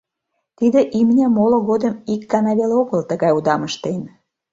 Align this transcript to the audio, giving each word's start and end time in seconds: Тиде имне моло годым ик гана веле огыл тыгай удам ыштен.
Тиде 0.57 0.81
имне 0.99 1.25
моло 1.35 1.57
годым 1.69 1.93
ик 2.13 2.21
гана 2.33 2.51
веле 2.59 2.75
огыл 2.81 3.01
тыгай 3.09 3.31
удам 3.37 3.61
ыштен. 3.69 4.01